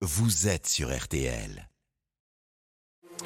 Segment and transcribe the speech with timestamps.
[0.00, 1.68] vous êtes sur RTL.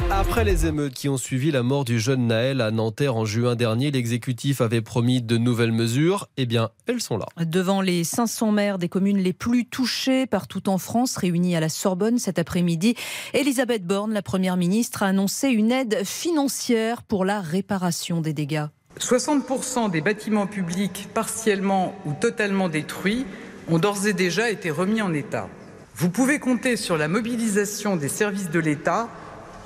[0.09, 3.57] Après les émeutes qui ont suivi la mort du jeune Naël à Nanterre en juin
[3.57, 6.29] dernier, l'exécutif avait promis de nouvelles mesures.
[6.39, 7.27] Eh bien, elles sont là.
[7.45, 11.69] Devant les 500 maires des communes les plus touchées partout en France, réunis à la
[11.69, 12.95] Sorbonne cet après-midi,
[13.35, 18.65] Elisabeth Borne, la Première ministre, a annoncé une aide financière pour la réparation des dégâts.
[18.99, 23.27] 60% des bâtiments publics partiellement ou totalement détruits
[23.69, 25.51] ont d'ores et déjà été remis en état.
[25.95, 29.09] Vous pouvez compter sur la mobilisation des services de l'État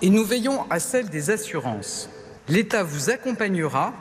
[0.02, 2.10] et nous veillons à celle des assurances.
[2.48, 3.94] L'État vous accompagnera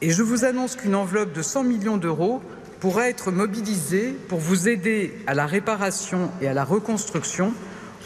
[0.00, 2.40] et je vous annonce qu'une enveloppe de 100 millions d'euros
[2.80, 7.52] pourra être mobilisée pour vous aider à la réparation et à la reconstruction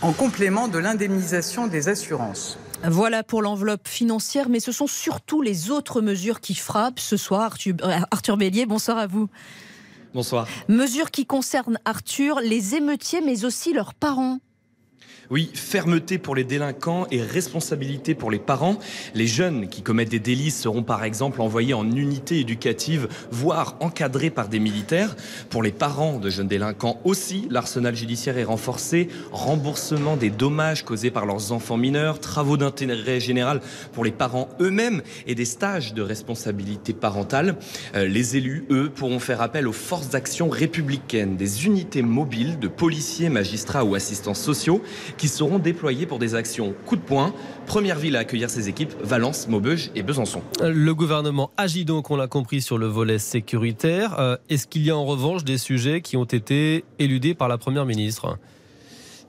[0.02, 2.58] en complément de l'indemnisation des assurances.
[2.84, 7.56] Voilà pour l'enveloppe financière, mais ce sont surtout les autres mesures qui frappent ce soir.
[8.10, 9.28] Arthur, Bélier, bonsoir à vous.
[10.16, 10.48] Bonsoir.
[10.68, 14.38] Mesures qui concernent Arthur, les émeutiers, mais aussi leurs parents.
[15.28, 18.78] Oui, fermeté pour les délinquants et responsabilité pour les parents.
[19.14, 24.30] Les jeunes qui commettent des délits seront par exemple envoyés en unité éducative, voire encadrés
[24.30, 25.16] par des militaires.
[25.50, 29.08] Pour les parents de jeunes délinquants aussi, l'arsenal judiciaire est renforcé.
[29.32, 33.60] Remboursement des dommages causés par leurs enfants mineurs, travaux d'intérêt général
[33.92, 37.56] pour les parents eux-mêmes et des stages de responsabilité parentale.
[37.96, 42.68] Euh, les élus, eux, pourront faire appel aux forces d'action républicaines, des unités mobiles de
[42.68, 44.82] policiers, magistrats ou assistants sociaux
[45.16, 47.34] qui seront déployés pour des actions coup de poing.
[47.66, 50.42] Première ville à accueillir ces équipes, Valence, Maubeuge et Besançon.
[50.62, 54.18] Le gouvernement agit donc, on l'a compris, sur le volet sécuritaire.
[54.18, 57.58] Euh, est-ce qu'il y a en revanche des sujets qui ont été éludés par la
[57.58, 58.38] Première ministre?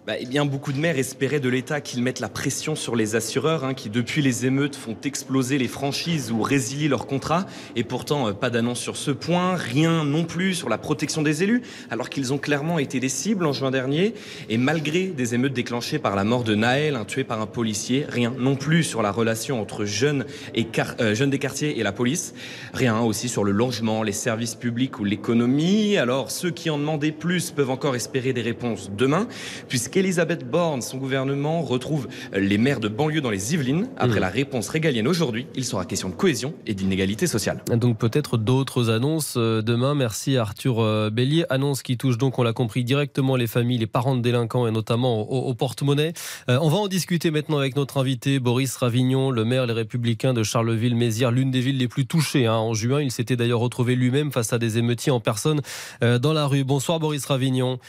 [0.08, 3.18] Bah, eh bien, beaucoup de maires espéraient de l'État qu'il mette la pression sur les
[3.18, 7.46] assureurs, hein, qui depuis les émeutes font exploser les franchises ou résilier leurs contrats.
[7.76, 11.44] Et pourtant, euh, pas d'annonce sur ce point, rien non plus sur la protection des
[11.44, 14.14] élus, alors qu'ils ont clairement été des cibles en juin dernier.
[14.48, 18.06] Et malgré des émeutes déclenchées par la mort de Naël, un tué par un policier,
[18.08, 20.68] rien non plus sur la relation entre jeunes, et
[21.02, 22.34] euh, jeunes des quartiers et la police.
[22.74, 25.98] Rien aussi sur le logement, les services publics ou l'économie.
[25.98, 29.28] Alors, ceux qui en demandaient plus peuvent encore espérer des réponses demain,
[29.68, 33.90] puisque Elisabeth Borne, son gouvernement, retrouve les maires de banlieue dans les Yvelines.
[33.98, 34.22] Après mmh.
[34.22, 37.64] la réponse régalienne aujourd'hui, il sera question de cohésion et d'inégalité sociale.
[37.76, 39.96] Donc peut-être d'autres annonces euh, demain.
[39.96, 41.46] Merci Arthur euh, Bélier.
[41.50, 44.72] Annonce qui touche donc, on l'a compris, directement les familles, les parents de délinquants et
[44.72, 46.14] notamment au, porte-monnaie.
[46.48, 50.36] Euh, on va en discuter maintenant avec notre invité Boris Ravignon, le maire Les Républicains
[50.36, 52.46] de Charleville-Mézières, l'une des villes les plus touchées.
[52.46, 52.54] Hein.
[52.54, 55.62] En juin, il s'était d'ailleurs retrouvé lui-même face à des émeutiers en personne
[56.02, 56.64] dans la rue.
[56.64, 57.80] Bonsoir Boris Ravignon.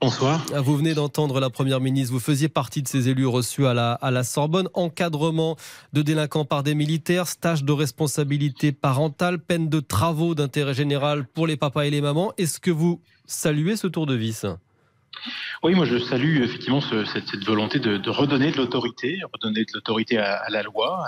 [0.00, 0.46] Bonsoir.
[0.54, 2.12] Ah, vous venez d'entendre la Première ministre.
[2.12, 4.68] Vous faisiez partie de ces élus reçus à la, à la Sorbonne.
[4.74, 5.56] Encadrement
[5.92, 11.48] de délinquants par des militaires, stage de responsabilité parentale, peine de travaux d'intérêt général pour
[11.48, 12.32] les papas et les mamans.
[12.38, 14.46] Est-ce que vous saluez ce tour de vis?
[15.62, 20.48] Oui, moi je salue effectivement cette, volonté de, redonner de l'autorité, redonner de l'autorité à,
[20.50, 21.04] la loi,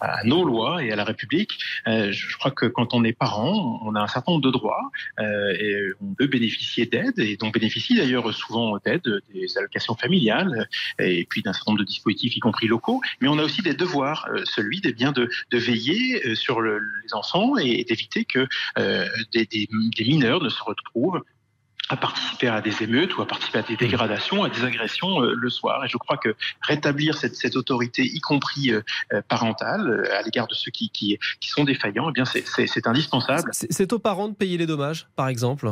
[0.00, 1.58] à, nos, lois et à la République.
[1.86, 4.90] Euh, je, crois que quand on est parent, on a un certain nombre de droits
[5.18, 10.68] euh, et on peut bénéficier d'aide et dont bénéficie d'ailleurs souvent d'aide, des allocations familiales
[10.98, 13.00] et puis d'un certain nombre de dispositifs, y compris locaux.
[13.20, 16.78] Mais on a aussi des devoirs, euh, celui des biens de, veiller sur les
[17.12, 18.46] enfants et, d'éviter que
[19.32, 21.22] des mineurs ne se retrouvent
[21.88, 25.34] à participer à des émeutes ou à participer à des dégradations, à des agressions euh,
[25.34, 25.84] le soir.
[25.84, 28.82] Et je crois que rétablir cette, autorité, y compris euh,
[29.12, 33.50] euh, parentale, à l'égard de ceux qui, qui, qui, sont défaillants, eh bien c'est indispensable.
[33.52, 35.70] C'est aux parents de payer les dommages, par exemple?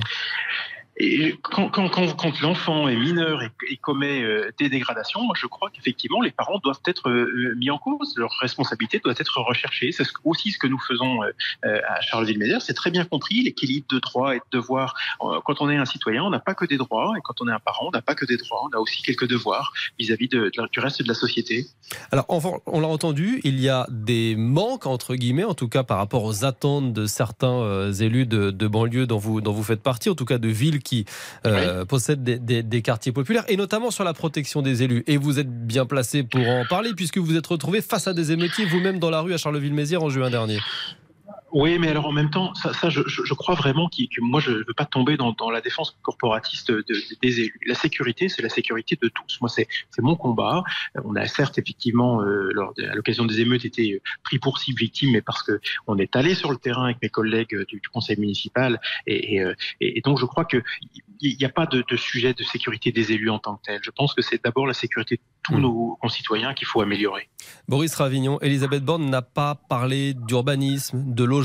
[1.43, 6.31] Quand, l'enfant est mineur et, et commet euh, des dégradations, moi je crois qu'effectivement les
[6.31, 9.93] parents doivent être euh, mis en cause, leur responsabilité doit être recherchée.
[9.93, 12.63] C'est aussi ce que nous faisons euh, à Charleville-Mézières.
[12.63, 14.95] C'est très bien compris l'équilibre de droits et de devoirs.
[15.45, 17.53] Quand on est un citoyen, on n'a pas que des droits, et quand on est
[17.53, 20.81] un parent, on n'a pas que des droits, on a aussi quelques devoirs vis-à-vis du
[20.81, 21.67] reste de la société.
[22.11, 22.27] Alors
[22.67, 26.25] on l'a entendu, il y a des manques entre guillemets, en tout cas par rapport
[26.25, 30.15] aux attentes de certains élus de, de banlieue dont vous dont vous faites partie, en
[30.15, 31.05] tout cas de villes qui
[31.45, 35.03] euh, possèdent des, quartiers populaires, et notamment sur la protection des élus.
[35.07, 38.15] Et vous êtes bien placé pour en parler, puisque vous vous êtes retrouvé face à
[38.15, 40.59] des émeutiers vous-même dans la rue à Charleville-Mézières en juin dernier.
[41.53, 44.51] Oui, mais alors en même temps, ça, ça je, je, crois vraiment que, moi, je
[44.51, 46.85] ne veux pas tomber dans, dans la défense corporatiste de,
[47.23, 47.61] des élus.
[47.67, 49.41] La sécurité, c'est la sécurité de tous.
[49.41, 49.69] Moi, c'est
[50.01, 50.65] mon combat.
[51.05, 55.13] On a certes, effectivement, euh, lors à l'occasion des émeutes, été pris pour cible victime,
[55.13, 58.19] mais parce que on est allé sur le terrain avec mes collègues du, du conseil
[58.19, 60.63] municipal, et, et, euh, et, donc je crois que
[61.21, 63.81] il n'y a pas de, de, sujet de sécurité des élus en tant que tel.
[63.83, 65.61] Je pense que c'est d'abord la sécurité de tous hmm.
[65.61, 67.29] nos concitoyens qu'il faut améliorer.
[67.69, 71.36] Boris Ravignon, Elisabeth Borne n'a pas parlé d'urbanisme, de l'eau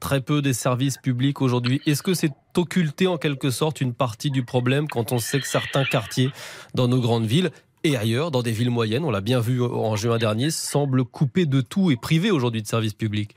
[0.00, 1.80] très peu des services publics aujourd'hui.
[1.86, 5.46] Est-ce que c'est occulter en quelque sorte une partie du problème quand on sait que
[5.46, 6.30] certains quartiers
[6.74, 7.50] dans nos grandes villes
[7.82, 11.46] et ailleurs, dans des villes moyennes, on l'a bien vu en juin dernier, semblent coupés
[11.46, 13.34] de tout et privés aujourd'hui de services publics?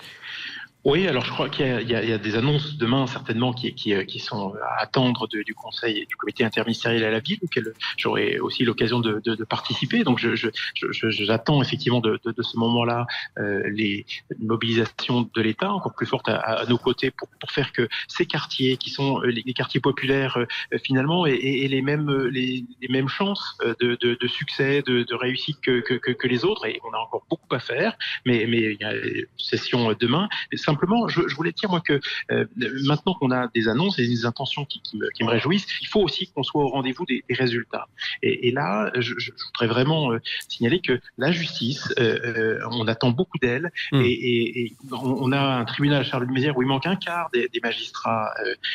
[0.86, 4.20] Oui, alors je crois qu'il y, y, a des annonces demain certainement qui, qui, qui
[4.20, 8.38] sont à attendre de, du Conseil et du Comité interministériel à la ville, auquel j'aurai
[8.40, 10.04] aussi l'occasion de, de, de, participer.
[10.04, 13.08] Donc j'attends je, je, effectivement de, ce moment-là
[13.38, 14.06] euh, les
[14.40, 18.26] mobilisations de l'État encore plus fortes à, à, nos côtés pour, pour faire que ces
[18.26, 22.88] quartiers qui sont euh, les, quartiers populaires euh, finalement aient, aient, les mêmes les, les
[22.90, 26.66] mêmes chances euh, de, succès, de, réussite que, que, que, les autres.
[26.66, 30.28] Et on a encore beaucoup à faire, mais mais il y a une session demain.
[30.74, 32.00] Simplement, je, je, voulais dire moi que
[32.32, 32.46] euh,
[32.86, 35.88] maintenant qu'on a des annonces et des intentions qui, qui, me, qui me, réjouissent, il
[35.88, 37.88] faut aussi qu'on soit au rendez-vous des, des, résultats.
[38.22, 43.12] Et, et là, je, je, voudrais vraiment euh, signaler que la justice, euh, on attend
[43.12, 44.02] beaucoup d'elle, mmh.
[44.02, 47.50] et, et, et, on a un tribunal à Charles-de-Mézières où il manque un quart des,
[47.50, 48.34] des magistrats,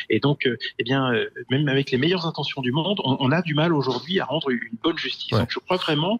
[0.09, 1.11] et donc, eh bien,
[1.49, 4.49] même avec les meilleures intentions du monde, on, on a du mal aujourd'hui à rendre
[4.49, 5.31] une bonne justice.
[5.31, 5.39] Ouais.
[5.39, 6.19] Donc, je crois vraiment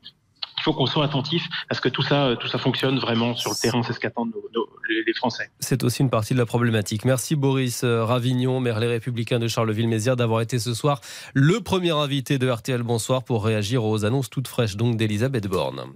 [0.60, 3.52] il faut qu'on soit attentif à ce que tout ça, tout ça fonctionne vraiment sur
[3.52, 3.82] le terrain.
[3.84, 4.34] C'est ce qu'attendent
[4.90, 5.50] les Français.
[5.60, 7.06] C'est aussi une partie de la problématique.
[7.06, 11.02] Merci Boris euh, Ravignon, maire Les Républicains de Charleville-Mézières, d'avoir été ce soir
[11.34, 15.94] le premier invité de RTL Bonsoir pour réagir aux annonces toutes fraîches donc d'Elisabeth Borne.